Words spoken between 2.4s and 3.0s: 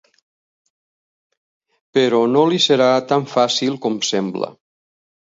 li serà